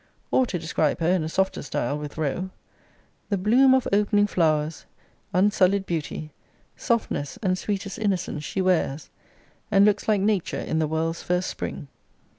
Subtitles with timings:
[0.31, 2.49] Or, to describe her in a softer style with Rowe,
[3.29, 4.85] The bloom of op'ning flow'rs,
[5.31, 6.31] unsully'd beauty,
[6.75, 9.11] Softness, and sweetest innocence she wears,
[9.69, 11.87] And looks like nature in the world's first spring.